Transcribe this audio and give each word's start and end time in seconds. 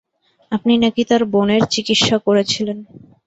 আপনি 0.51 0.73
নাকি 0.83 1.01
তার 1.09 1.21
বোনের 1.33 1.63
চিকিৎসা 1.73 2.17
করেছিলেন। 2.27 2.77